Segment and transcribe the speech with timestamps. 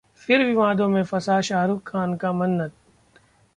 [0.17, 3.19] फिर विवादों में फंसा शाहरुख खान का 'मन्नत'